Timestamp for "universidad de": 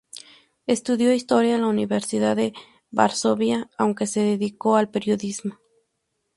1.67-2.53